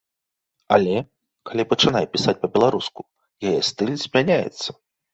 Але 0.77 0.95
калі 1.51 1.67
пачынае 1.75 2.03
пісаць 2.15 2.37
па-беларуску, 2.43 3.01
яе 3.49 3.57
стыль 3.73 3.97
змяняецца. 4.09 4.69